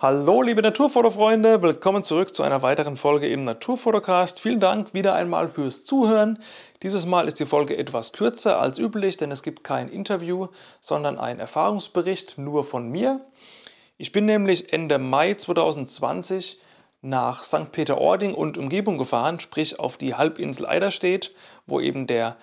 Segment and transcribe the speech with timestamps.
[0.00, 4.38] Hallo liebe Naturfotofreunde, willkommen zurück zu einer weiteren Folge im Naturfotocast.
[4.38, 6.38] Vielen Dank wieder einmal fürs Zuhören.
[6.84, 10.46] Dieses Mal ist die Folge etwas kürzer als üblich, denn es gibt kein Interview,
[10.80, 13.26] sondern einen Erfahrungsbericht nur von mir.
[13.96, 16.60] Ich bin nämlich Ende Mai 2020
[17.02, 17.72] nach St.
[17.72, 21.32] Peter-Ording und Umgebung gefahren, sprich auf die Halbinsel Eiderstedt,
[21.66, 22.36] wo eben der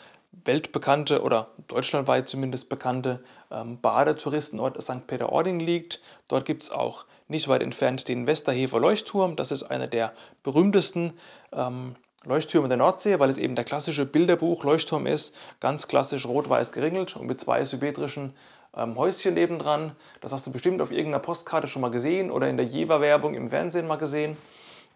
[0.44, 5.08] weltbekannte oder deutschlandweit zumindest bekannte ähm, Badetouristenort St.
[5.08, 6.02] Peter-Ording liegt.
[6.28, 9.36] Dort gibt es auch nicht weit entfernt den Westerhefer Leuchtturm.
[9.36, 10.14] Das ist einer der
[10.44, 11.14] berühmtesten
[11.52, 15.36] ähm, Leuchttürme der Nordsee, weil es eben der klassische Bilderbuch-Leuchtturm ist.
[15.60, 18.34] Ganz klassisch rot-weiß geringelt und mit zwei symmetrischen
[18.76, 19.96] ähm, Häuschen nebendran.
[20.22, 23.50] Das hast du bestimmt auf irgendeiner Postkarte schon mal gesehen oder in der Jever-Werbung im
[23.50, 24.38] Fernsehen mal gesehen.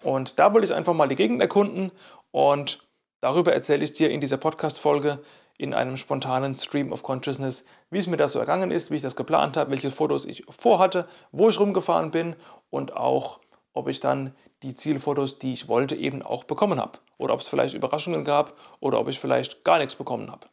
[0.01, 1.91] Und da wollte ich einfach mal die Gegend erkunden
[2.31, 2.83] und
[3.21, 5.19] Darüber erzähle ich dir in dieser Podcast-Folge
[5.57, 9.01] in einem spontanen Stream of Consciousness, wie es mir das so ergangen ist, wie ich
[9.01, 12.37] das geplant habe, welche Fotos ich vorhatte, wo ich rumgefahren bin
[12.69, 13.41] und auch,
[13.73, 14.33] ob ich dann
[14.63, 16.99] die Zielfotos, die ich wollte, eben auch bekommen habe.
[17.17, 20.47] Oder ob es vielleicht Überraschungen gab oder ob ich vielleicht gar nichts bekommen habe.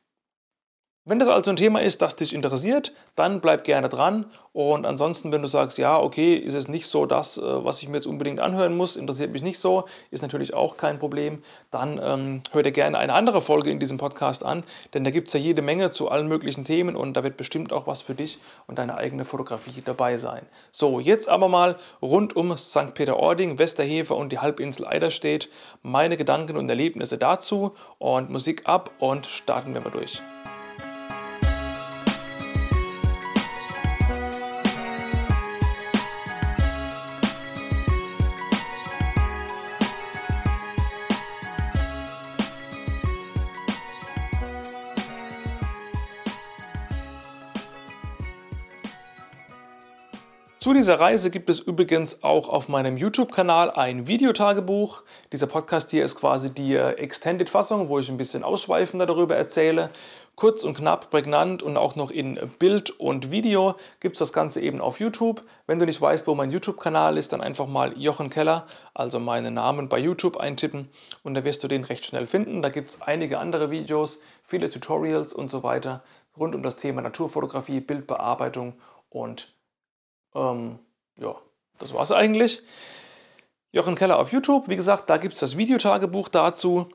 [1.09, 4.27] Wenn das also ein Thema ist, das dich interessiert, dann bleib gerne dran.
[4.53, 7.89] Und ansonsten, wenn du sagst, ja, okay, ist es nicht so das, äh, was ich
[7.89, 12.01] mir jetzt unbedingt anhören muss, interessiert mich nicht so, ist natürlich auch kein Problem, dann
[12.03, 15.35] ähm, hör dir gerne eine andere Folge in diesem Podcast an, denn da gibt es
[15.35, 18.41] ja jede Menge zu allen möglichen Themen und da wird bestimmt auch was für dich
[18.67, 20.43] und deine eigene Fotografie dabei sein.
[20.73, 22.95] So, jetzt aber mal rund um St.
[22.95, 25.51] Peter-Ording, Westerhefer und die Halbinsel Eiderstedt,
[25.83, 30.21] meine Gedanken und Erlebnisse dazu und Musik ab und starten wir mal durch.
[50.77, 55.05] Zu dieser Reise gibt es übrigens auch auf meinem YouTube-Kanal ein Videotagebuch.
[55.33, 59.89] Dieser Podcast hier ist quasi die äh, Extended-Fassung, wo ich ein bisschen ausschweifender darüber erzähle.
[60.35, 64.61] Kurz und knapp, prägnant und auch noch in Bild und Video gibt es das Ganze
[64.61, 65.43] eben auf YouTube.
[65.67, 69.55] Wenn du nicht weißt, wo mein YouTube-Kanal ist, dann einfach mal Jochen Keller, also meinen
[69.55, 70.91] Namen bei YouTube eintippen
[71.23, 72.61] und da wirst du den recht schnell finden.
[72.61, 76.03] Da gibt es einige andere Videos, viele Tutorials und so weiter
[76.39, 78.75] rund um das Thema Naturfotografie, Bildbearbeitung
[79.09, 79.56] und
[80.37, 80.79] ähm,
[81.17, 81.35] ja,
[81.79, 82.63] das war es eigentlich.
[83.73, 86.89] Jochen Keller auf YouTube, wie gesagt, da gibt es das Videotagebuch dazu.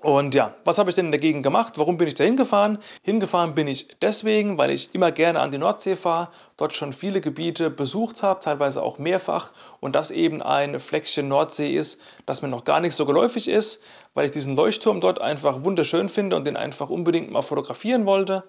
[0.00, 1.78] Und ja, was habe ich denn dagegen gemacht?
[1.78, 2.78] Warum bin ich da hingefahren?
[3.00, 6.28] Hingefahren bin ich deswegen, weil ich immer gerne an die Nordsee fahre,
[6.58, 11.74] dort schon viele Gebiete besucht habe, teilweise auch mehrfach und das eben ein Fleckchen Nordsee
[11.74, 15.64] ist, das mir noch gar nicht so geläufig ist, weil ich diesen Leuchtturm dort einfach
[15.64, 18.44] wunderschön finde und den einfach unbedingt mal fotografieren wollte.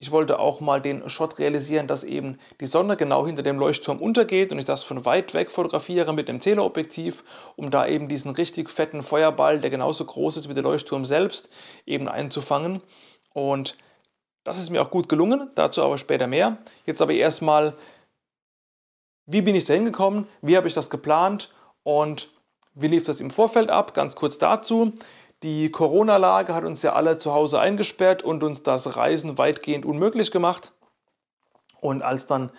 [0.00, 4.00] Ich wollte auch mal den Shot realisieren, dass eben die Sonne genau hinter dem Leuchtturm
[4.00, 7.24] untergeht und ich das von weit weg fotografiere mit dem Teleobjektiv,
[7.56, 11.50] um da eben diesen richtig fetten Feuerball, der genauso groß ist wie der Leuchtturm selbst,
[11.84, 12.80] eben einzufangen.
[13.32, 13.76] Und
[14.44, 16.58] das ist mir auch gut gelungen, dazu aber später mehr.
[16.86, 17.76] Jetzt aber erstmal,
[19.26, 22.30] wie bin ich da hingekommen, wie habe ich das geplant und
[22.74, 23.94] wie lief das im Vorfeld ab?
[23.94, 24.92] Ganz kurz dazu.
[25.44, 30.32] Die Corona-Lage hat uns ja alle zu Hause eingesperrt und uns das Reisen weitgehend unmöglich
[30.32, 30.72] gemacht.
[31.80, 32.50] Und als dann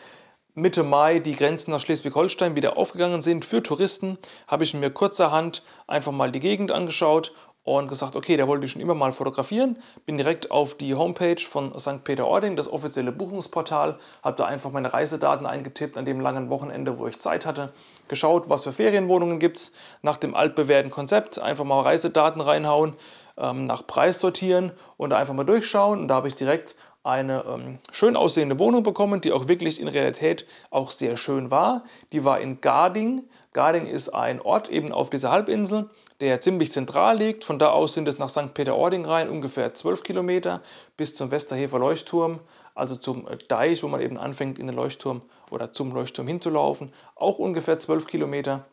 [0.54, 4.18] Mitte Mai die Grenzen nach Schleswig-Holstein wieder aufgegangen sind für Touristen,
[4.48, 7.34] habe ich mir kurzerhand einfach mal die Gegend angeschaut
[7.64, 9.78] und gesagt, okay, da wollte ich schon immer mal fotografieren.
[10.06, 12.04] Bin direkt auf die Homepage von St.
[12.04, 17.08] Peter-Ording, das offizielle Buchungsportal, habe da einfach meine Reisedaten eingetippt an dem langen Wochenende, wo
[17.08, 17.72] ich Zeit hatte,
[18.08, 22.96] geschaut, was für Ferienwohnungen gibt es, nach dem altbewährten Konzept einfach mal Reisedaten reinhauen,
[23.38, 26.00] ähm, nach Preis sortieren und einfach mal durchschauen.
[26.00, 29.88] Und da habe ich direkt eine ähm, schön aussehende Wohnung bekommen, die auch wirklich in
[29.88, 31.84] Realität auch sehr schön war.
[32.12, 33.24] Die war in Garding.
[33.54, 35.90] Garding ist ein Ort eben auf dieser Halbinsel,
[36.20, 37.46] der ziemlich zentral liegt.
[37.46, 38.54] Von da aus sind es nach St.
[38.54, 40.62] Peter-Ording rein ungefähr 12 Kilometer
[40.98, 42.40] bis zum Westerhefer Leuchtturm,
[42.76, 47.40] also zum Deich, wo man eben anfängt in den Leuchtturm oder zum Leuchtturm hinzulaufen, auch
[47.40, 48.66] ungefähr 12 Kilometer.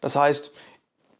[0.00, 0.52] Das heißt,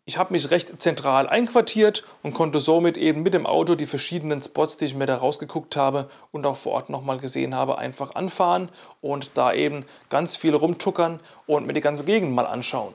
[0.09, 4.41] ich habe mich recht zentral einquartiert und konnte somit eben mit dem Auto die verschiedenen
[4.41, 8.15] Spots, die ich mir da rausgeguckt habe und auch vor Ort nochmal gesehen habe, einfach
[8.15, 8.71] anfahren
[9.03, 12.95] und da eben ganz viel rumtuckern und mir die ganze Gegend mal anschauen.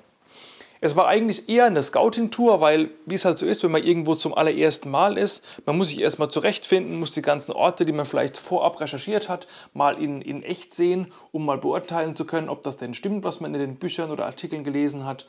[0.86, 4.15] Es war eigentlich eher eine Scouting-Tour, weil, wie es halt so ist, wenn man irgendwo
[4.15, 8.06] zum allerersten Mal ist, man muss sich erstmal zurechtfinden, muss die ganzen Orte, die man
[8.06, 12.63] vielleicht vorab recherchiert hat, mal in, in echt sehen, um mal beurteilen zu können, ob
[12.63, 15.25] das denn stimmt, was man in den Büchern oder Artikeln gelesen hat.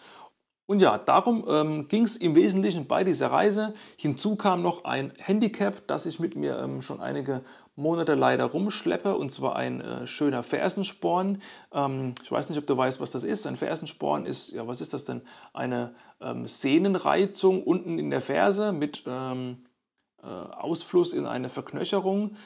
[0.67, 3.75] Und ja, darum ähm, ging es im Wesentlichen bei dieser Reise.
[3.97, 7.43] Hinzu kam noch ein Handicap, das ich mit mir ähm, schon einige
[7.77, 11.43] Monate leider rumschleppe, und zwar ein äh, schöner Fersensporn.
[11.73, 13.47] Ähm, ich weiß nicht, ob du weißt, was das ist.
[13.47, 15.21] Ein Fersensporn ist, ja, was ist das denn?
[15.53, 19.67] Eine ähm, Sehnenreizung unten in der Ferse mit ähm,
[20.23, 22.37] äh, Ausfluss in eine Verknöcherung.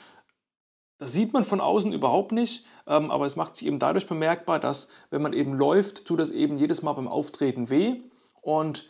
[0.98, 4.58] Das sieht man von außen überhaupt nicht, ähm, aber es macht sich eben dadurch bemerkbar,
[4.58, 8.02] dass wenn man eben läuft, tut das eben jedes Mal beim Auftreten weh.
[8.48, 8.88] Und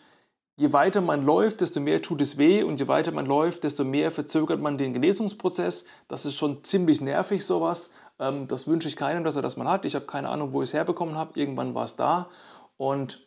[0.56, 3.82] je weiter man läuft, desto mehr tut es weh und je weiter man läuft, desto
[3.82, 5.84] mehr verzögert man den Genesungsprozess.
[6.06, 7.92] Das ist schon ziemlich nervig, sowas.
[8.20, 9.84] Ähm, das wünsche ich keinem, dass er das mal hat.
[9.84, 11.40] Ich habe keine Ahnung, wo ich es herbekommen habe.
[11.40, 12.30] Irgendwann war es da.
[12.76, 13.26] Und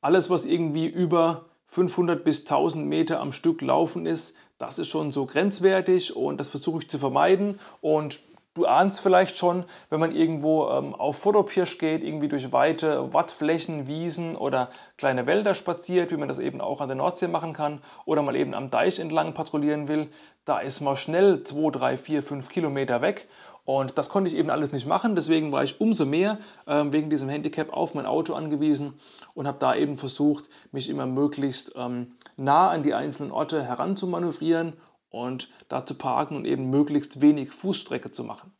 [0.00, 5.12] alles, was irgendwie über 500 bis 1000 Meter am Stück laufen ist, das ist schon
[5.12, 7.60] so grenzwertig und das versuche ich zu vermeiden.
[7.82, 8.20] Und
[8.54, 13.86] du ahnst vielleicht schon, wenn man irgendwo ähm, auf Fotopirsch geht, irgendwie durch weite Wattflächen,
[13.86, 14.68] Wiesen oder
[14.98, 18.36] kleine Wälder spaziert, wie man das eben auch an der Nordsee machen kann, oder mal
[18.36, 20.08] eben am Deich entlang patrouillieren will,
[20.44, 23.28] da ist man schnell 2, 3, 4, 5 Kilometer weg.
[23.64, 27.10] Und das konnte ich eben alles nicht machen, deswegen war ich umso mehr äh, wegen
[27.10, 28.94] diesem Handicap auf mein Auto angewiesen
[29.34, 34.72] und habe da eben versucht, mich immer möglichst ähm, nah an die einzelnen Orte heranzumanövrieren
[35.12, 38.52] und da zu parken und eben möglichst wenig Fußstrecke zu machen.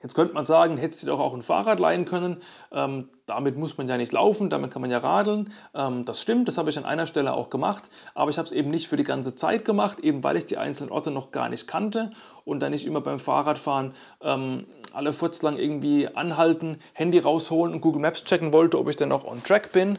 [0.00, 2.36] Jetzt könnte man sagen, hättest du doch auch ein Fahrrad leihen können.
[2.70, 5.52] Ähm, damit muss man ja nicht laufen, damit kann man ja radeln.
[5.74, 7.90] Ähm, das stimmt, das habe ich an einer Stelle auch gemacht.
[8.14, 10.56] Aber ich habe es eben nicht für die ganze Zeit gemacht, eben weil ich die
[10.56, 12.12] einzelnen Orte noch gar nicht kannte
[12.44, 13.92] und dann nicht immer beim Fahrradfahren
[14.22, 18.96] ähm, alle Furz lang irgendwie anhalten, Handy rausholen und Google Maps checken wollte, ob ich
[18.96, 19.98] denn noch on track bin.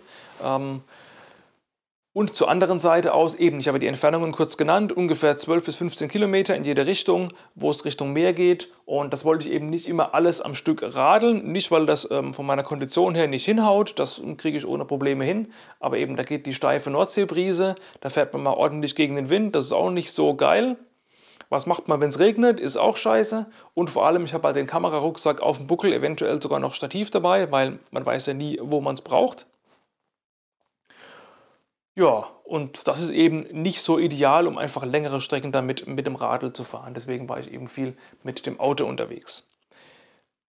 [2.19, 5.77] Und zur anderen Seite aus eben, ich habe die Entfernungen kurz genannt, ungefähr 12 bis
[5.77, 8.73] 15 Kilometer in jede Richtung, wo es Richtung Meer geht.
[8.83, 11.49] Und das wollte ich eben nicht immer alles am Stück radeln.
[11.53, 15.23] Nicht, weil das ähm, von meiner Kondition her nicht hinhaut, das kriege ich ohne Probleme
[15.23, 15.53] hin.
[15.79, 19.55] Aber eben, da geht die steife Nordseebrise, da fährt man mal ordentlich gegen den Wind,
[19.55, 20.75] das ist auch nicht so geil.
[21.47, 22.59] Was macht man, wenn es regnet?
[22.59, 23.45] Ist auch scheiße.
[23.75, 27.11] Und vor allem, ich habe halt den Kamerarucksack auf dem Buckel, eventuell sogar noch Stativ
[27.11, 29.47] dabei, weil man weiß ja nie, wo man es braucht.
[31.95, 36.15] Ja, und das ist eben nicht so ideal, um einfach längere Strecken damit mit dem
[36.15, 36.93] Radl zu fahren.
[36.93, 39.49] Deswegen war ich eben viel mit dem Auto unterwegs.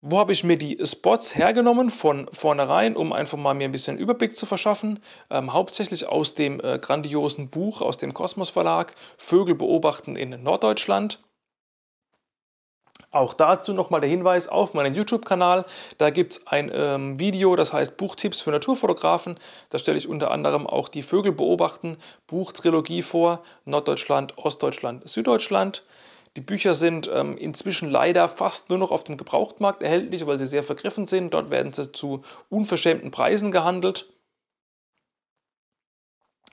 [0.02, 1.90] Wo habe ich mir die Spots hergenommen?
[1.90, 4.98] Von vornherein, um einfach mal mir ein bisschen Überblick zu verschaffen.
[5.28, 11.20] Ähm, hauptsächlich aus dem äh, grandiosen Buch aus dem Kosmos Verlag Vögel beobachten in Norddeutschland.
[13.12, 15.64] Auch dazu nochmal der Hinweis auf meinen YouTube-Kanal.
[15.98, 19.36] Da gibt es ein ähm, Video, das heißt Buchtipps für Naturfotografen.
[19.68, 21.96] Da stelle ich unter anderem auch die Vögel beobachten
[22.28, 23.42] Buchtrilogie vor.
[23.64, 25.82] Norddeutschland, Ostdeutschland, Süddeutschland.
[26.36, 30.46] Die Bücher sind ähm, inzwischen leider fast nur noch auf dem Gebrauchtmarkt erhältlich, weil sie
[30.46, 31.34] sehr vergriffen sind.
[31.34, 34.06] Dort werden sie zu unverschämten Preisen gehandelt.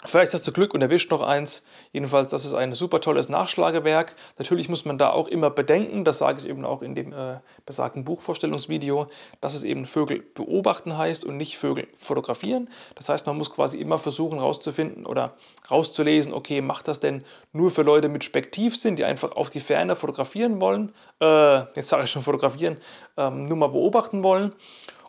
[0.06, 1.66] Vielleicht hast du Glück und erwischt noch eins.
[1.92, 4.16] Jedenfalls, das ist ein super tolles Nachschlagewerk.
[4.38, 7.40] Natürlich muss man da auch immer bedenken, das sage ich eben auch in dem äh,
[7.66, 9.08] besagten Buchvorstellungsvideo,
[9.42, 12.70] dass es eben Vögel beobachten heißt und nicht Vögel fotografieren.
[12.94, 15.34] Das heißt, man muss quasi immer versuchen herauszufinden oder
[15.72, 19.96] rauszulesen, okay, macht das denn nur für Leute mit Spektivsinn, die einfach auf die Ferne
[19.96, 22.78] fotografieren wollen, äh, jetzt sage ich schon fotografieren,
[23.18, 24.54] ähm, nur mal beobachten wollen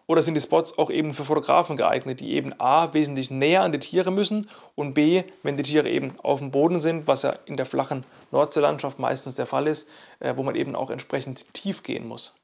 [0.08, 3.72] oder sind die Spots auch eben für Fotografen geeignet, die eben A, wesentlich näher an
[3.72, 7.34] die Tiere müssen und B, wenn die Tiere eben auf dem Boden sind, was ja
[7.44, 9.88] in der flachen Nordseelandschaft meistens der Fall ist,
[10.18, 12.34] äh, wo man eben auch entsprechend tief gehen muss.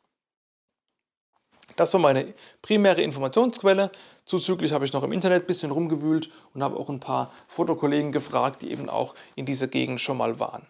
[1.77, 3.91] Das war meine primäre Informationsquelle.
[4.27, 8.13] Zuzüglich habe ich noch im Internet ein bisschen rumgewühlt und habe auch ein paar Fotokollegen
[8.13, 10.67] gefragt, die eben auch in dieser Gegend schon mal waren.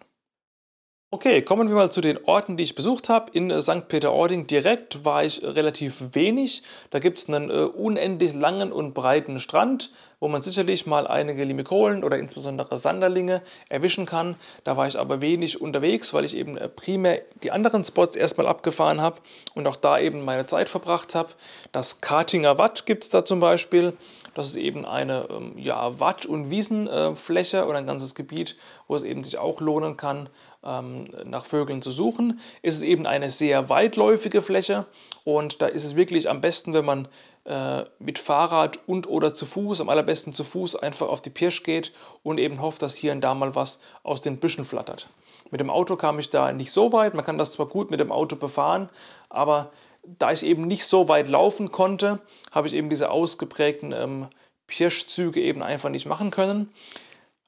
[1.11, 3.29] Okay, kommen wir mal zu den Orten, die ich besucht habe.
[3.31, 3.87] In St.
[3.87, 6.63] Peter-Ording direkt war ich relativ wenig.
[6.89, 11.43] Da gibt es einen äh, unendlich langen und breiten Strand, wo man sicherlich mal einige
[11.43, 14.35] Limikolen oder insbesondere Sanderlinge erwischen kann.
[14.63, 18.47] Da war ich aber wenig unterwegs, weil ich eben äh, primär die anderen Spots erstmal
[18.47, 19.21] abgefahren habe
[19.53, 21.29] und auch da eben meine Zeit verbracht habe.
[21.71, 23.93] Das Kartinger Watt gibt es da zum Beispiel.
[24.33, 28.57] Das ist eben eine ähm, ja, Watt- und Wiesenfläche äh, oder ein ganzes Gebiet,
[28.87, 30.29] wo es eben sich auch lohnen kann,
[30.65, 32.39] ähm, nach Vögeln zu suchen.
[32.61, 34.85] Es ist eben eine sehr weitläufige Fläche
[35.23, 37.07] und da ist es wirklich am besten, wenn man
[37.45, 41.63] äh, mit Fahrrad und oder zu Fuß, am allerbesten zu Fuß, einfach auf die Pirsch
[41.63, 41.93] geht
[42.23, 45.09] und eben hofft, dass hier und da mal was aus den Büschen flattert.
[45.51, 47.99] Mit dem Auto kam ich da nicht so weit, man kann das zwar gut mit
[47.99, 48.89] dem Auto befahren,
[49.29, 49.71] aber
[50.19, 52.19] da ich eben nicht so weit laufen konnte,
[52.51, 54.27] habe ich eben diese ausgeprägten ähm,
[54.67, 56.71] Pirschzüge eben einfach nicht machen können.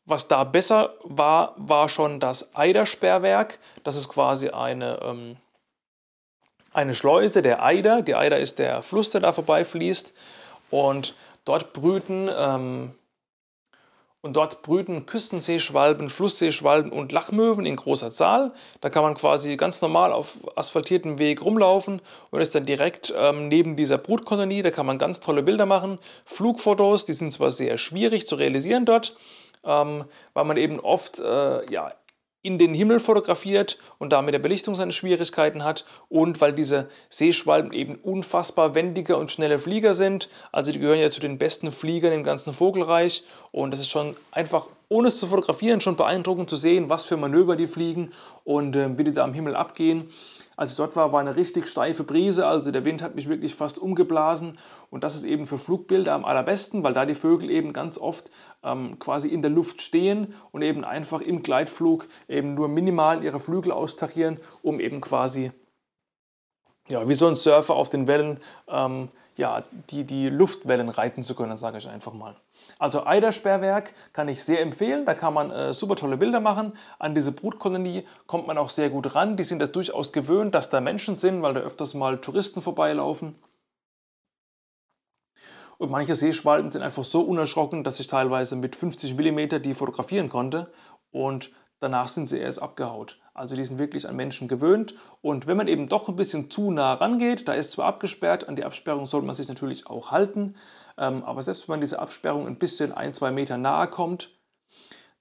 [0.10, 3.60] Was da besser war, war schon das Eidersperrwerk.
[3.84, 5.36] Das ist quasi eine, ähm,
[6.72, 8.02] eine Schleuse der Eider.
[8.02, 10.14] Die Eider ist der Fluss, der da vorbeifließt.
[10.70, 12.96] Und dort brüten ähm,
[14.22, 18.52] und dort brüten Küstenseeschwalben, Flussseeschwalben und Lachmöwen in großer Zahl.
[18.82, 23.48] Da kann man quasi ganz normal auf asphaltiertem Weg rumlaufen und ist dann direkt ähm,
[23.48, 24.62] neben dieser Brutkolonie.
[24.62, 26.00] Da kann man ganz tolle Bilder machen.
[26.26, 29.16] Flugfotos, die sind zwar sehr schwierig zu realisieren dort,
[29.68, 31.94] ähm, weil man eben oft äh, ja,
[32.48, 37.74] in den Himmel fotografiert und damit der Belichtung seine Schwierigkeiten hat und weil diese Seeschwalben
[37.74, 40.30] eben unfassbar wendige und schnelle Flieger sind.
[40.54, 44.16] Also die gehören ja zu den besten Fliegern im ganzen Vogelreich und das ist schon
[44.32, 48.12] einfach, ohne es zu fotografieren, schon beeindruckend zu sehen, was für Manöver die fliegen
[48.46, 50.10] und äh, wie die da am Himmel abgehen.
[50.58, 53.54] Als ich dort war, war eine richtig steife Brise, also der Wind hat mich wirklich
[53.54, 54.58] fast umgeblasen.
[54.90, 58.32] Und das ist eben für Flugbilder am allerbesten, weil da die Vögel eben ganz oft
[58.64, 63.40] ähm, quasi in der Luft stehen und eben einfach im Gleitflug eben nur minimal ihre
[63.40, 65.52] Flügel austarieren, um eben quasi
[66.90, 71.36] ja, wie so ein Surfer auf den Wellen ähm, ja, die, die Luftwellen reiten zu
[71.36, 72.34] können, sage ich einfach mal.
[72.80, 76.74] Also Eidersperrwerk kann ich sehr empfehlen, da kann man äh, super tolle Bilder machen.
[76.98, 79.38] An diese Brutkolonie kommt man auch sehr gut ran.
[79.38, 83.36] Die sind das durchaus gewöhnt, dass da Menschen sind, weil da öfters mal Touristen vorbeilaufen.
[85.78, 90.30] Und manche Seeschwalben sind einfach so unerschrocken, dass ich teilweise mit 50 mm die fotografieren
[90.30, 90.72] konnte.
[91.12, 93.20] Und danach sind sie erst abgehaut.
[93.34, 94.96] Also die sind wirklich an Menschen gewöhnt.
[95.22, 98.56] Und wenn man eben doch ein bisschen zu nah rangeht, da ist zwar abgesperrt, an
[98.56, 100.56] die Absperrung sollte man sich natürlich auch halten,
[100.98, 104.32] ähm, aber selbst wenn man diese Absperrung ein bisschen ein, zwei Meter nahe kommt,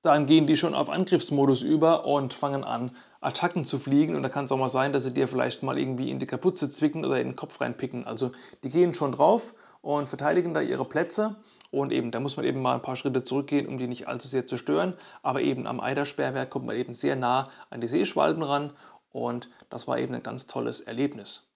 [0.03, 4.15] dann gehen die schon auf Angriffsmodus über und fangen an, Attacken zu fliegen.
[4.15, 6.27] Und da kann es auch mal sein, dass sie dir vielleicht mal irgendwie in die
[6.27, 8.07] Kapuze zwicken oder in den Kopf reinpicken.
[8.07, 8.33] Also
[8.63, 11.37] die gehen schon drauf und verteidigen da ihre Plätze.
[11.77, 14.29] Und eben, da muss man eben mal ein paar Schritte zurückgehen, um die nicht allzu
[14.29, 14.95] sehr zu stören.
[15.23, 18.73] Aber eben am Eidersperrwerk kommt man eben sehr nah an die Seeschwalben ran.
[19.11, 21.51] Und das war eben ein ganz tolles Erlebnis.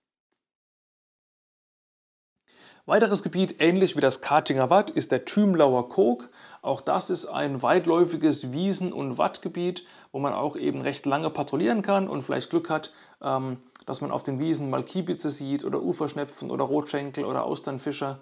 [2.84, 6.28] Weiteres Gebiet, ähnlich wie das Kartinger Watt, ist der Thümlauer Kog.
[6.60, 11.80] Auch das ist ein weitläufiges Wiesen- und Wattgebiet, wo man auch eben recht lange patrouillieren
[11.80, 15.80] kann und vielleicht Glück hat, ähm, dass man auf den Wiesen mal Kiebitze sieht oder
[15.80, 18.20] Uferschnepfen oder Rotschenkel oder Austernfischer.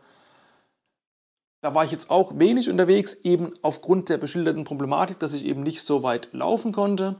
[1.61, 5.63] Da war ich jetzt auch wenig unterwegs, eben aufgrund der beschilderten Problematik, dass ich eben
[5.63, 7.17] nicht so weit laufen konnte.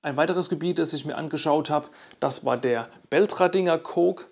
[0.00, 4.30] Ein weiteres Gebiet, das ich mir angeschaut habe, das war der Beltradinger Kog.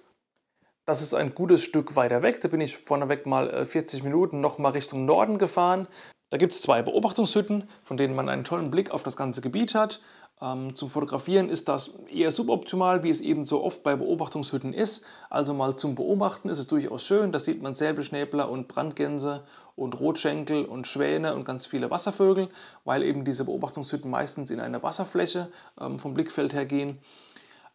[0.87, 2.41] Das ist ein gutes Stück weiter weg.
[2.41, 5.87] Da bin ich vorneweg mal 40 äh, Minuten noch mal Richtung Norden gefahren.
[6.31, 9.75] Da gibt es zwei Beobachtungshütten, von denen man einen tollen Blick auf das ganze Gebiet
[9.75, 10.01] hat.
[10.43, 15.05] Ähm, zum Fotografieren ist das eher suboptimal, wie es eben so oft bei Beobachtungshütten ist.
[15.29, 17.31] Also mal zum Beobachten ist es durchaus schön.
[17.33, 19.45] Da sieht man Säbelschnäbler und Brandgänse
[19.77, 22.49] und Rotschenkel und Schwäne und ganz viele Wasservögel,
[22.85, 26.99] weil eben diese Beobachtungshütten meistens in eine Wasserfläche ähm, vom Blickfeld her gehen.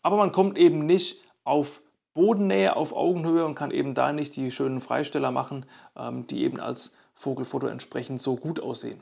[0.02, 1.82] Aber man kommt eben nicht auf
[2.14, 6.60] Bodennähe, auf Augenhöhe und kann eben da nicht die schönen Freisteller machen, ähm, die eben
[6.60, 9.02] als Vogelfoto entsprechend so gut aussehen.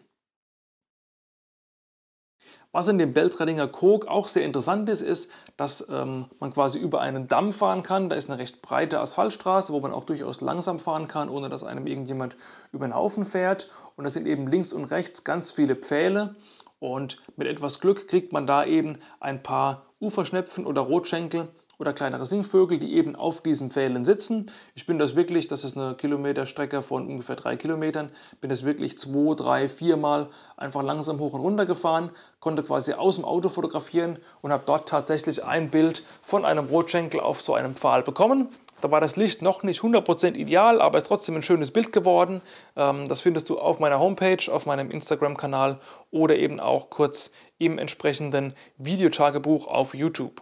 [2.74, 7.01] Was in dem Beltradinger Kog auch sehr interessant ist, ist, dass ähm, man quasi über
[7.01, 8.10] einen Damm fahren kann.
[8.10, 11.63] Da ist eine recht breite Asphaltstraße, wo man auch durchaus langsam fahren kann, ohne dass
[11.63, 12.36] einem irgendjemand
[12.72, 13.70] über den Haufen fährt.
[13.96, 16.36] Und da sind eben links und rechts ganz viele Pfähle.
[16.80, 21.50] Und mit etwas Glück kriegt man da eben ein paar Uferschnepfen oder Rotschenkel
[21.83, 24.49] oder kleinere Singvögel, die eben auf diesen Pfählen sitzen.
[24.73, 28.09] Ich bin das wirklich, das ist eine Kilometerstrecke von ungefähr drei Kilometern,
[28.39, 33.17] bin das wirklich zwei, drei, viermal einfach langsam hoch und runter gefahren, konnte quasi aus
[33.17, 37.75] dem Auto fotografieren und habe dort tatsächlich ein Bild von einem Rotschenkel auf so einem
[37.75, 38.47] Pfahl bekommen.
[38.79, 42.41] Da war das Licht noch nicht 100% ideal, aber ist trotzdem ein schönes Bild geworden.
[42.77, 45.79] Ähm, das findest du auf meiner Homepage, auf meinem Instagram-Kanal
[46.11, 50.41] oder eben auch kurz im entsprechenden Videotagebuch auf YouTube.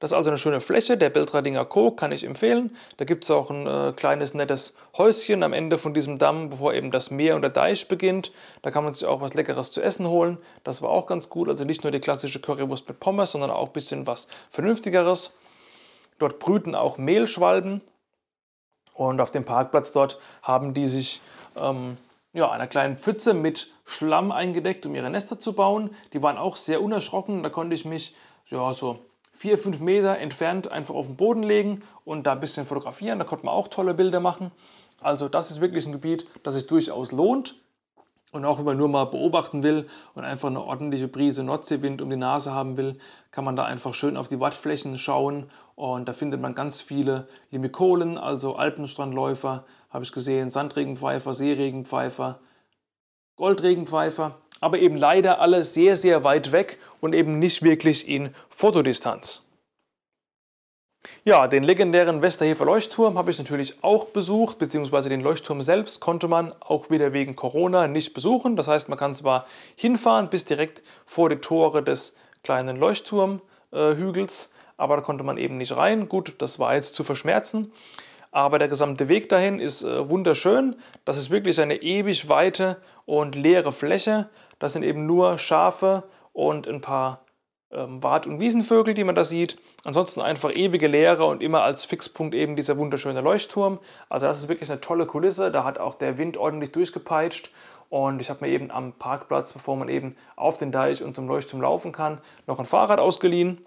[0.00, 1.92] Das ist also eine schöne Fläche, der Beltradinger Co.
[1.92, 2.76] kann ich empfehlen.
[2.96, 6.74] Da gibt es auch ein äh, kleines nettes Häuschen am Ende von diesem Damm, bevor
[6.74, 8.32] eben das Meer und der Deich beginnt.
[8.62, 10.38] Da kann man sich auch was Leckeres zu essen holen.
[10.64, 11.48] Das war auch ganz gut.
[11.48, 15.38] Also nicht nur die klassische Currywurst mit Pommes, sondern auch ein bisschen was Vernünftigeres.
[16.18, 17.80] Dort brüten auch Mehlschwalben.
[18.94, 21.20] Und auf dem Parkplatz dort haben die sich
[21.56, 21.96] ähm,
[22.32, 25.94] ja, einer kleinen Pfütze mit Schlamm eingedeckt, um ihre Nester zu bauen.
[26.12, 27.42] Die waren auch sehr unerschrocken.
[27.42, 28.14] Da konnte ich mich
[28.46, 28.98] ja, so
[29.34, 33.18] vier, fünf Meter entfernt einfach auf den Boden legen und da ein bisschen fotografieren.
[33.18, 34.52] Da konnte man auch tolle Bilder machen.
[35.00, 37.56] Also das ist wirklich ein Gebiet, das sich durchaus lohnt.
[38.32, 42.10] Und auch wenn man nur mal beobachten will und einfach eine ordentliche Prise Nordseewind um
[42.10, 42.98] die Nase haben will,
[43.30, 45.46] kann man da einfach schön auf die Wattflächen schauen.
[45.76, 52.40] Und da findet man ganz viele Limikolen, also Alpenstrandläufer, habe ich gesehen, Sandregenpfeifer, Seeregenpfeifer,
[53.36, 59.44] Goldregenpfeifer aber eben leider alle sehr, sehr weit weg und eben nicht wirklich in Fotodistanz.
[61.24, 66.28] Ja, den legendären Westerhefer Leuchtturm habe ich natürlich auch besucht, beziehungsweise den Leuchtturm selbst konnte
[66.28, 68.56] man auch wieder wegen Corona nicht besuchen.
[68.56, 74.96] Das heißt, man kann zwar hinfahren bis direkt vor die Tore des kleinen Leuchtturmhügels, aber
[74.96, 76.08] da konnte man eben nicht rein.
[76.08, 77.70] Gut, das war jetzt zu verschmerzen.
[78.34, 80.74] Aber der gesamte Weg dahin ist äh, wunderschön.
[81.04, 84.28] Das ist wirklich eine ewig weite und leere Fläche.
[84.58, 87.24] Das sind eben nur Schafe und ein paar
[87.70, 89.58] ähm, Wart- und Wiesenvögel, die man da sieht.
[89.84, 93.78] Ansonsten einfach ewige Leere und immer als Fixpunkt eben dieser wunderschöne Leuchtturm.
[94.08, 95.50] Also das ist wirklich eine tolle Kulisse.
[95.50, 97.50] Da hat auch der Wind ordentlich durchgepeitscht.
[97.90, 101.28] Und ich habe mir eben am Parkplatz, bevor man eben auf den Deich und zum
[101.28, 103.64] Leuchtturm laufen kann, noch ein Fahrrad ausgeliehen.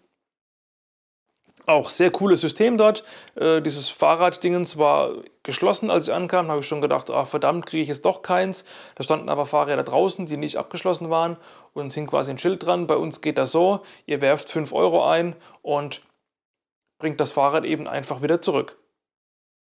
[1.69, 3.03] Auch sehr cooles System dort.
[3.36, 5.12] Äh, dieses Fahrraddingens war
[5.43, 6.47] geschlossen, als ich ankam.
[6.47, 8.63] Habe ich schon gedacht, ach verdammt, kriege ich jetzt doch keins.
[8.95, 11.36] Da standen aber Fahrräder draußen, die nicht abgeschlossen waren.
[11.74, 12.88] Und es hing quasi ein Schild dran.
[12.88, 16.03] Bei uns geht das so, ihr werft 5 Euro ein und
[17.00, 18.77] bringt das Fahrrad eben einfach wieder zurück.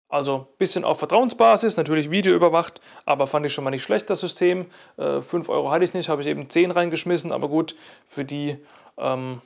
[0.08, 4.08] Also ein bisschen auf Vertrauensbasis, natürlich Video überwacht, aber fand ich schon mal nicht schlecht,
[4.08, 4.66] das System.
[4.96, 7.76] Äh, 5 Euro hatte ich nicht, habe ich eben 10 reingeschmissen, aber gut,
[8.06, 8.56] für die
[8.96, 9.42] ähm,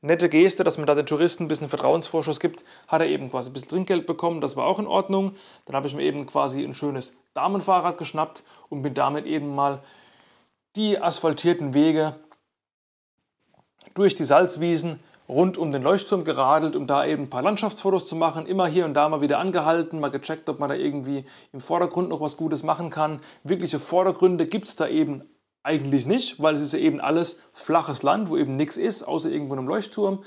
[0.00, 3.50] nette Geste, dass man da den Touristen ein bisschen Vertrauensvorschuss gibt, hat er eben quasi
[3.50, 5.32] ein bisschen Trinkgeld bekommen, das war auch in Ordnung.
[5.64, 9.82] Dann habe ich mir eben quasi ein schönes Damenfahrrad geschnappt und bin damit eben mal
[10.76, 12.14] die asphaltierten Wege
[13.94, 18.14] durch die Salzwiesen rund um den Leuchtturm geradelt, um da eben ein paar Landschaftsfotos zu
[18.14, 18.46] machen.
[18.46, 22.10] Immer hier und da mal wieder angehalten, mal gecheckt, ob man da irgendwie im Vordergrund
[22.10, 23.20] noch was Gutes machen kann.
[23.42, 25.28] Wirkliche Vordergründe gibt es da eben
[25.66, 29.30] eigentlich nicht, weil es ist ja eben alles flaches Land, wo eben nichts ist, außer
[29.30, 30.22] irgendwo einem Leuchtturm.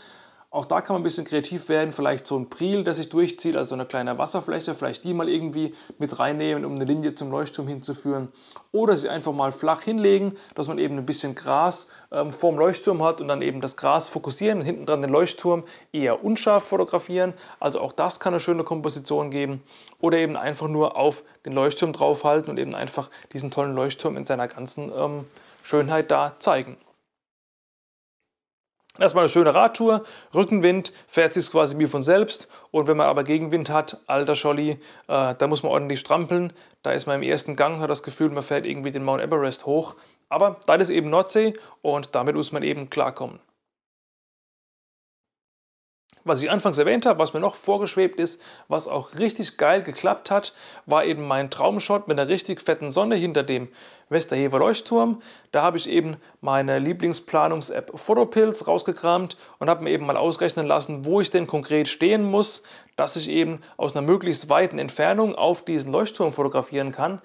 [0.51, 3.55] Auch da kann man ein bisschen kreativ werden, vielleicht so ein Priel, das sich durchzieht,
[3.55, 7.67] also eine kleine Wasserfläche, vielleicht die mal irgendwie mit reinnehmen, um eine Linie zum Leuchtturm
[7.67, 8.29] hinzuführen.
[8.71, 13.03] Oder sie einfach mal flach hinlegen, dass man eben ein bisschen Gras ähm, vorm Leuchtturm
[13.03, 17.35] hat und dann eben das Gras fokussieren und hinten dran den Leuchtturm eher unscharf fotografieren.
[17.59, 19.61] Also auch das kann eine schöne Komposition geben.
[20.01, 24.25] Oder eben einfach nur auf den Leuchtturm draufhalten und eben einfach diesen tollen Leuchtturm in
[24.25, 25.25] seiner ganzen ähm,
[25.61, 26.75] Schönheit da zeigen.
[28.99, 30.03] Erstmal eine schöne Radtour,
[30.33, 34.71] Rückenwind fährt sich quasi wie von selbst und wenn man aber Gegenwind hat, alter Scholli,
[35.07, 36.53] äh, da muss man ordentlich strampeln.
[36.83, 39.65] Da ist man im ersten Gang, hat das Gefühl, man fährt irgendwie den Mount Everest
[39.65, 39.95] hoch.
[40.29, 43.39] Aber da ist eben Nordsee und damit muss man eben klarkommen.
[46.25, 50.29] Was ich anfangs erwähnt habe, was mir noch vorgeschwebt ist, was auch richtig geil geklappt
[50.29, 50.53] hat,
[50.85, 53.69] war eben mein Traumshot mit einer richtig fetten Sonne hinter dem
[54.09, 55.21] Westerhever Leuchtturm.
[55.51, 61.05] Da habe ich eben meine Lieblingsplanungs-App Photopills rausgekramt und habe mir eben mal ausrechnen lassen,
[61.05, 62.63] wo ich denn konkret stehen muss,
[62.97, 67.21] dass ich eben aus einer möglichst weiten Entfernung auf diesen Leuchtturm fotografieren kann.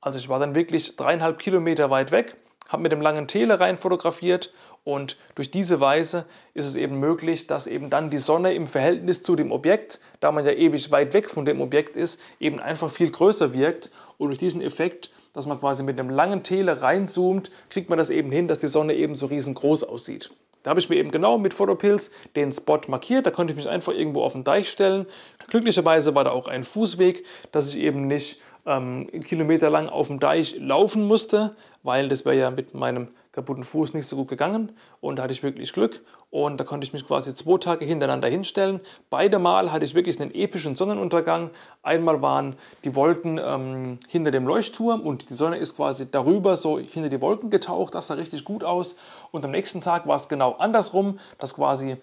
[0.00, 2.36] Also ich war dann wirklich dreieinhalb Kilometer weit weg
[2.68, 4.52] habe mit dem langen Tele rein fotografiert
[4.84, 9.22] und durch diese Weise ist es eben möglich, dass eben dann die Sonne im Verhältnis
[9.22, 12.90] zu dem Objekt, da man ja ewig weit weg von dem Objekt ist, eben einfach
[12.90, 17.50] viel größer wirkt und durch diesen Effekt, dass man quasi mit einem langen Tele reinzoomt,
[17.70, 20.30] kriegt man das eben hin, dass die Sonne eben so riesengroß aussieht.
[20.62, 23.68] Da habe ich mir eben genau mit Photopills den Spot markiert, da konnte ich mich
[23.68, 25.06] einfach irgendwo auf den Deich stellen.
[25.48, 30.56] Glücklicherweise war da auch ein Fußweg, dass ich eben nicht ähm, kilometerlang auf dem Deich
[30.58, 34.72] laufen musste, weil das wäre ja mit meinem kaputten Fuß nicht so gut gegangen.
[35.00, 38.28] Und da hatte ich wirklich Glück und da konnte ich mich quasi zwei Tage hintereinander
[38.28, 38.80] hinstellen.
[39.08, 41.50] Beide Mal hatte ich wirklich einen epischen Sonnenuntergang.
[41.82, 46.78] Einmal waren die Wolken ähm, hinter dem Leuchtturm und die Sonne ist quasi darüber so
[46.78, 47.94] hinter die Wolken getaucht.
[47.94, 48.96] Das sah richtig gut aus.
[49.30, 51.96] Und am nächsten Tag war es genau andersrum, dass quasi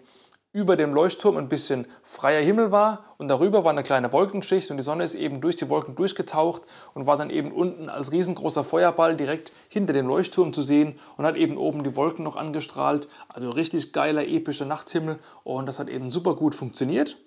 [0.55, 4.77] über dem Leuchtturm ein bisschen freier Himmel war und darüber war eine kleine Wolkenschicht und
[4.77, 6.61] die Sonne ist eben durch die Wolken durchgetaucht
[6.93, 11.25] und war dann eben unten als riesengroßer Feuerball direkt hinter dem Leuchtturm zu sehen und
[11.25, 13.09] hat eben oben die Wolken noch angestrahlt.
[13.27, 17.17] Also richtig geiler, epischer Nachthimmel und das hat eben super gut funktioniert.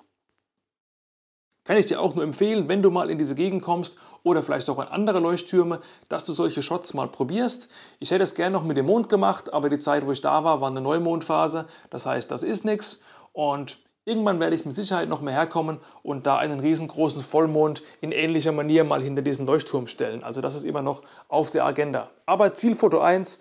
[1.65, 4.71] Kann ich dir auch nur empfehlen, wenn du mal in diese Gegend kommst oder vielleicht
[4.71, 7.71] auch an andere Leuchttürme, dass du solche Shots mal probierst.
[7.99, 10.45] Ich hätte es gerne noch mit dem Mond gemacht, aber die Zeit, wo ich da
[10.45, 11.67] war, war eine Neumondphase.
[11.91, 13.03] Das heißt, das ist nichts.
[13.39, 18.11] Und irgendwann werde ich mit Sicherheit noch mehr herkommen und da einen riesengroßen Vollmond in
[18.11, 20.25] ähnlicher Manier mal hinter diesen Leuchtturm stellen.
[20.25, 22.11] Also das ist immer noch auf der Agenda.
[22.27, 23.41] Aber Zielfoto 1,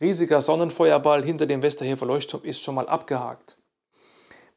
[0.00, 3.58] riesiger Sonnenfeuerball hinter dem Westerhefer Leuchtturm ist schon mal abgehakt.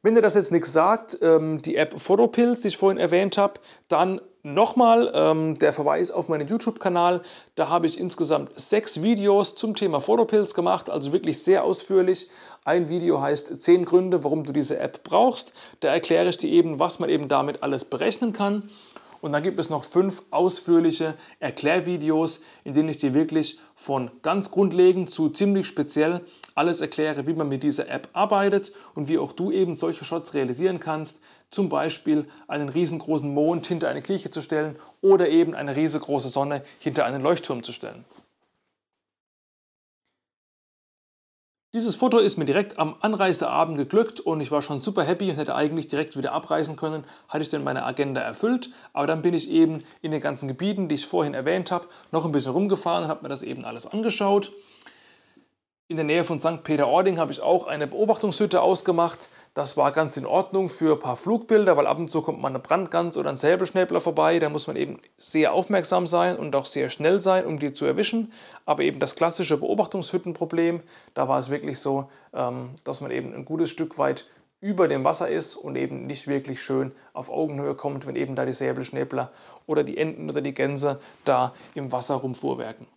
[0.00, 3.60] Wenn dir das jetzt nichts sagt, ähm, die App Photopills, die ich vorhin erwähnt habe,
[3.88, 7.22] dann nochmal ähm, der Verweis auf meinen YouTube-Kanal.
[7.54, 12.28] Da habe ich insgesamt sechs Videos zum Thema Photopills gemacht, also wirklich sehr ausführlich.
[12.66, 15.52] Ein Video heißt 10 Gründe, warum du diese App brauchst.
[15.80, 18.70] Da erkläre ich dir eben, was man eben damit alles berechnen kann.
[19.20, 24.50] Und dann gibt es noch fünf ausführliche Erklärvideos, in denen ich dir wirklich von ganz
[24.50, 26.22] grundlegend zu ziemlich speziell
[26.54, 30.32] alles erkläre, wie man mit dieser App arbeitet und wie auch du eben solche Shots
[30.32, 31.20] realisieren kannst.
[31.50, 36.62] Zum Beispiel einen riesengroßen Mond hinter eine Kirche zu stellen oder eben eine riesengroße Sonne
[36.78, 38.06] hinter einen Leuchtturm zu stellen.
[41.74, 45.38] Dieses Foto ist mir direkt am Anreiseabend geglückt und ich war schon super happy und
[45.38, 48.70] hätte eigentlich direkt wieder abreisen können, hatte ich denn meine Agenda erfüllt.
[48.92, 52.24] Aber dann bin ich eben in den ganzen Gebieten, die ich vorhin erwähnt habe, noch
[52.24, 54.52] ein bisschen rumgefahren und habe mir das eben alles angeschaut.
[55.88, 56.62] In der Nähe von St.
[56.62, 59.28] Peter-Ording habe ich auch eine Beobachtungshütte ausgemacht.
[59.54, 62.48] Das war ganz in Ordnung für ein paar Flugbilder, weil ab und zu kommt mal
[62.48, 64.40] eine Brandgans oder ein Säbelschnäbler vorbei.
[64.40, 67.86] Da muss man eben sehr aufmerksam sein und auch sehr schnell sein, um die zu
[67.86, 68.32] erwischen.
[68.66, 70.82] Aber eben das klassische Beobachtungshüttenproblem,
[71.14, 74.28] da war es wirklich so, ähm, dass man eben ein gutes Stück weit
[74.60, 78.44] über dem Wasser ist und eben nicht wirklich schön auf Augenhöhe kommt, wenn eben da
[78.44, 79.30] die Säbelschnäbler
[79.66, 82.88] oder die Enten oder die Gänse da im Wasser rumfuhrwerken.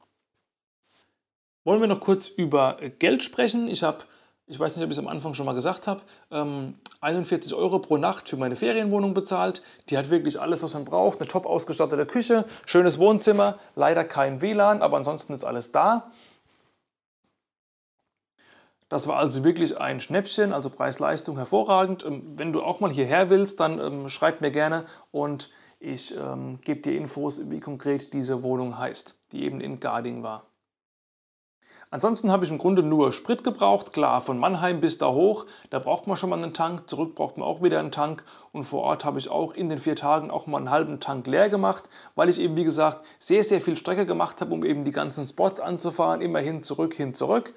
[1.66, 3.68] Wollen wir noch kurz über Geld sprechen?
[3.68, 4.06] Ich habe
[4.48, 7.80] ich weiß nicht, ob ich es am Anfang schon mal gesagt habe, ähm, 41 Euro
[7.80, 9.62] pro Nacht für meine Ferienwohnung bezahlt.
[9.90, 11.20] Die hat wirklich alles, was man braucht.
[11.20, 16.12] Eine top ausgestattete Küche, schönes Wohnzimmer, leider kein WLAN, aber ansonsten ist alles da.
[18.88, 22.06] Das war also wirklich ein Schnäppchen, also Preis-Leistung hervorragend.
[22.06, 26.16] Ähm, wenn du auch mal hierher willst, dann ähm, schreib mir gerne und ich
[26.64, 30.48] gebe dir Infos, wie konkret diese Wohnung heißt, die eben in Garding war.
[31.90, 33.94] Ansonsten habe ich im Grunde nur Sprit gebraucht.
[33.94, 36.90] Klar, von Mannheim bis da hoch, da braucht man schon mal einen Tank.
[36.90, 38.26] Zurück braucht man auch wieder einen Tank.
[38.52, 41.28] Und vor Ort habe ich auch in den vier Tagen auch mal einen halben Tank
[41.28, 44.84] leer gemacht, weil ich eben, wie gesagt, sehr, sehr viel Strecke gemacht habe, um eben
[44.84, 46.20] die ganzen Spots anzufahren.
[46.20, 47.54] Immer hin, zurück, hin, zurück.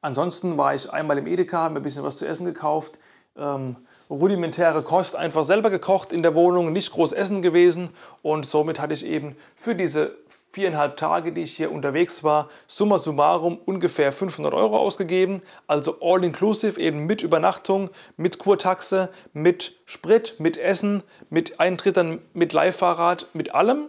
[0.00, 2.98] Ansonsten war ich einmal im Edeka, habe mir ein bisschen was zu essen gekauft.
[3.36, 3.76] Ähm,
[4.08, 7.90] rudimentäre Kost einfach selber gekocht in der Wohnung, nicht groß essen gewesen.
[8.22, 10.16] Und somit hatte ich eben für diese
[10.52, 15.42] viereinhalb Tage, die ich hier unterwegs war, summa summarum ungefähr 500 Euro ausgegeben.
[15.66, 22.52] Also all inclusive, eben mit Übernachtung, mit Kurtaxe, mit Sprit, mit Essen, mit Eintrittern, mit
[22.52, 23.88] Leihfahrrad, mit allem.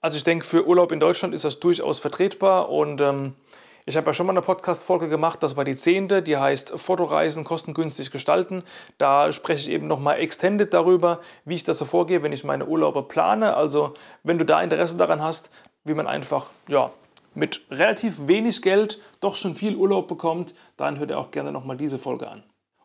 [0.00, 3.34] Also ich denke, für Urlaub in Deutschland ist das durchaus vertretbar und ähm,
[3.88, 7.44] ich habe ja schon mal eine Podcast-Folge gemacht, das war die zehnte, die heißt Fotoreisen
[7.44, 8.64] kostengünstig gestalten.
[8.98, 12.66] Da spreche ich eben nochmal extended darüber, wie ich das so vorgehe, wenn ich meine
[12.66, 13.54] Urlaube plane.
[13.54, 13.94] Also
[14.24, 15.50] wenn du da Interesse daran hast,
[15.84, 16.90] wie man einfach ja,
[17.34, 21.76] mit relativ wenig Geld doch schon viel Urlaub bekommt, dann hört ihr auch gerne nochmal
[21.76, 22.42] diese Folge an.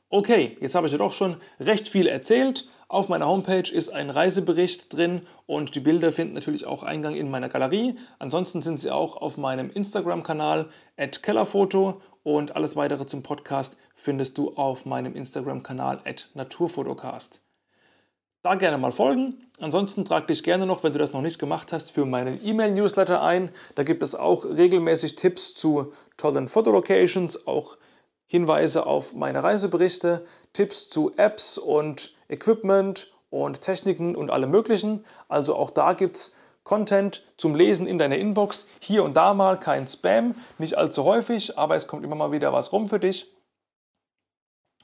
[0.09, 2.67] Okay, jetzt habe ich ja doch schon recht viel erzählt.
[2.91, 7.31] Auf meiner Homepage ist ein Reisebericht drin und die Bilder finden natürlich auch Eingang in
[7.31, 7.95] meiner Galerie.
[8.19, 14.37] Ansonsten sind sie auch auf meinem Instagram-Kanal at Kellerfoto und alles weitere zum Podcast findest
[14.37, 17.41] du auf meinem Instagram-Kanal at Naturfotocast.
[18.43, 19.49] Da gerne mal folgen.
[19.61, 23.21] Ansonsten trag dich gerne noch, wenn du das noch nicht gemacht hast, für meinen E-Mail-Newsletter
[23.21, 23.51] ein.
[23.75, 27.77] Da gibt es auch regelmäßig Tipps zu tollen Fotolocations, auch
[28.31, 35.05] Hinweise auf meine Reiseberichte, Tipps zu Apps und Equipment und Techniken und allem möglichen.
[35.27, 38.67] Also auch da gibt es Content zum Lesen in deiner Inbox.
[38.79, 42.53] Hier und da mal kein Spam, nicht allzu häufig, aber es kommt immer mal wieder
[42.53, 43.33] was rum für dich.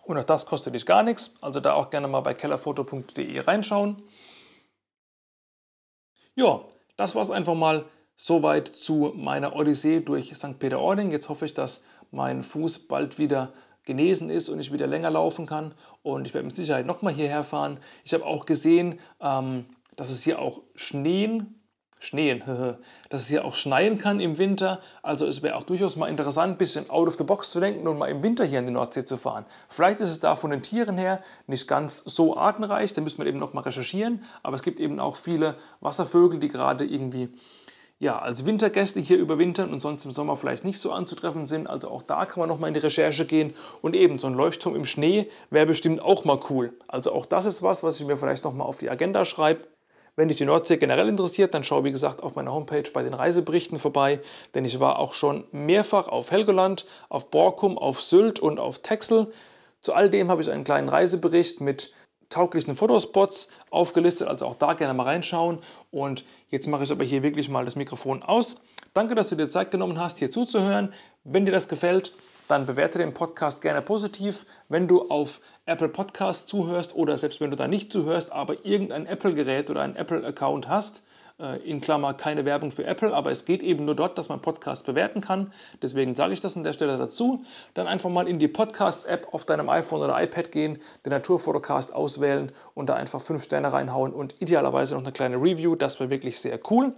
[0.04, 1.36] Und auch das kostet dich gar nichts.
[1.42, 4.02] Also da auch gerne mal bei kellerfoto.de reinschauen.
[6.36, 6.62] Ja,
[6.96, 10.60] das war es einfach mal soweit zu meiner Odyssee durch St.
[10.60, 11.12] Peter-Ording.
[11.12, 13.52] Jetzt hoffe ich, dass mein Fuß bald wieder
[13.88, 15.74] genesen ist und ich wieder länger laufen kann.
[16.04, 17.80] Und ich werde mit Sicherheit nochmal hierher fahren.
[18.04, 21.56] Ich habe auch gesehen, ähm, dass es hier auch Schneen,
[22.00, 22.44] Schneen,
[23.10, 24.82] dass es hier auch schneien kann im Winter.
[25.02, 27.88] Also es wäre auch durchaus mal interessant, ein bisschen out of the box zu denken
[27.88, 29.46] und mal im Winter hier in die Nordsee zu fahren.
[29.70, 33.26] Vielleicht ist es da von den Tieren her nicht ganz so artenreich, da müssen wir
[33.26, 34.24] eben noch mal recherchieren.
[34.44, 37.30] Aber es gibt eben auch viele Wasservögel, die gerade irgendwie
[38.00, 41.68] ja, als Wintergäste hier überwintern und sonst im Sommer vielleicht nicht so anzutreffen sind.
[41.68, 43.56] Also auch da kann man nochmal in die Recherche gehen.
[43.82, 46.74] Und eben so ein Leuchtturm im Schnee wäre bestimmt auch mal cool.
[46.88, 49.68] Also auch das ist was, was ich mir vielleicht nochmal auf die Agenda schreibe.
[50.16, 53.14] Wenn dich die Nordsee generell interessiert, dann schau wie gesagt auf meiner Homepage bei den
[53.14, 54.20] Reiseberichten vorbei,
[54.56, 59.32] denn ich war auch schon mehrfach auf Helgoland, auf Borkum, auf Sylt und auf Texel.
[59.82, 61.94] Zu all dem habe ich einen kleinen Reisebericht mit
[62.30, 65.60] tauglichen Fotospots aufgelistet, also auch da gerne mal reinschauen.
[65.92, 68.62] Und jetzt mache ich aber hier wirklich mal das Mikrofon aus.
[68.94, 70.94] Danke, dass du dir Zeit genommen hast, hier zuzuhören.
[71.24, 72.16] Wenn dir das gefällt,
[72.48, 74.46] dann bewerte den Podcast gerne positiv.
[74.70, 79.06] Wenn du auf Apple Podcasts zuhörst oder selbst wenn du da nicht zuhörst, aber irgendein
[79.06, 81.04] Apple-Gerät oder einen Apple-Account hast,
[81.40, 84.42] Äh, in Klammer keine Werbung für Apple, aber es geht eben nur dort, dass man
[84.42, 85.54] Podcast bewerten kann.
[85.84, 87.46] Deswegen sage ich das an der Stelle dazu.
[87.76, 92.52] Dann einfach mal in die Podcasts-App auf deinem iPhone oder iPad gehen, den Naturfotocast auswählen
[92.74, 95.76] und da einfach fünf Sterne reinhauen und idealerweise noch eine kleine Review.
[95.76, 96.94] Das wäre wirklich sehr cool.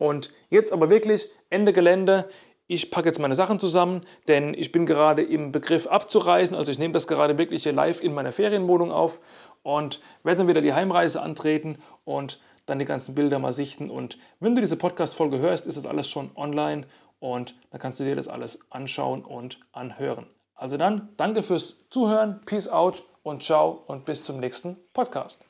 [0.00, 2.28] Und jetzt aber wirklich Ende Gelände
[2.66, 6.56] ich packe jetzt meine Sachen zusammen, denn ich bin gerade im Begriff abzureisen.
[6.56, 9.20] Also ich nehme das gerade wirklich hier live in meiner Ferienwohnung auf
[9.62, 13.90] und werde dann wieder die Heimreise antreten und dann die ganzen Bilder mal sichten.
[13.90, 16.86] Und wenn du diese Podcast-Folge hörst, ist das alles schon online
[17.20, 20.26] und dann kannst du dir das alles anschauen und anhören.
[20.54, 25.44] Also dann, danke fürs Zuhören, Peace out und ciao und bis zum nächsten Podcast.